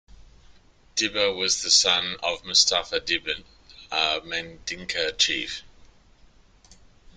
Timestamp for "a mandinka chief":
3.91-5.61